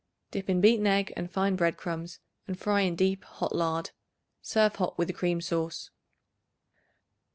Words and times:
Dip 0.31 0.49
in 0.49 0.61
beaten 0.61 0.87
egg 0.87 1.13
and 1.15 1.29
fine 1.29 1.55
bread 1.55 1.77
crumbs 1.77 2.17
and 2.47 2.57
fry 2.57 2.81
in 2.81 2.95
deep 2.95 3.23
hot 3.23 3.55
lard. 3.55 3.91
Serve 4.41 4.75
hot 4.77 4.97
with 4.97 5.11
a 5.11 5.13
cream 5.13 5.41
sauce. 5.41 5.91